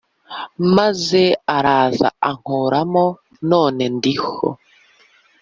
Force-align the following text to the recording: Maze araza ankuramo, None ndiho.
Maze 0.75 1.23
araza 1.57 2.07
ankuramo, 2.29 3.05
None 3.49 3.83
ndiho. 3.97 4.33